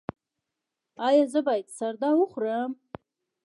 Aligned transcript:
ایا 1.07 1.23
زه 1.33 1.39
باید 1.47 1.67
سردا 1.77 2.09
وخورم؟ 2.17 2.71